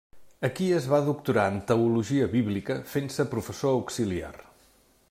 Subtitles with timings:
[0.47, 4.35] Aquí es va doctorar en Teologia Bíblica, fent-se professor auxiliar.